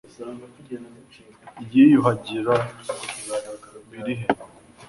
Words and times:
kwiyuhagira 1.65 2.53
biri 3.89 4.13
he 4.19 4.27